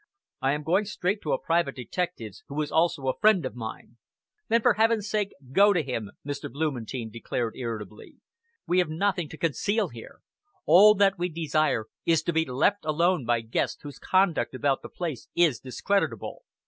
I 0.41 0.53
am 0.53 0.63
going 0.63 0.85
straight 0.85 1.21
to 1.21 1.31
a 1.31 1.39
private 1.39 1.75
detective's, 1.75 2.43
who 2.47 2.59
is 2.63 2.71
also 2.71 3.03
a 3.05 3.19
friend 3.19 3.45
of 3.45 3.53
mine!" 3.53 3.97
"Then 4.47 4.63
for 4.63 4.73
Heaven's 4.73 5.07
sake 5.07 5.29
go 5.51 5.73
to 5.73 5.83
him!" 5.83 6.09
Mr. 6.25 6.51
Blumentein 6.51 7.11
declared 7.11 7.55
irritably. 7.55 8.15
"We 8.65 8.79
have 8.79 8.89
nothing 8.89 9.29
to 9.29 9.37
conceal 9.37 9.89
here! 9.89 10.21
All 10.65 10.95
that 10.95 11.19
we 11.19 11.29
desire 11.29 11.85
is 12.03 12.23
to 12.23 12.33
be 12.33 12.45
left 12.45 12.83
alone 12.83 13.25
by 13.27 13.41
guests 13.41 13.79
whose 13.83 13.99
conduct 13.99 14.55
about 14.55 14.81
the 14.81 14.89
place 14.89 15.27
is 15.35 15.59
discreditable. 15.59 16.45